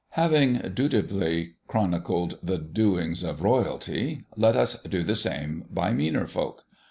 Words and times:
Having 0.15 0.71
dutifully 0.73 1.53
chronicled 1.67 2.39
the 2.41 2.57
doings 2.57 3.21
of 3.23 3.43
Royalty, 3.43 4.23
let 4.35 4.55
us 4.55 4.79
do 4.89 5.03
the 5.03 5.13
same 5.13 5.65
by 5.69 5.93
meaner 5.93 6.25
folk. 6.25 6.63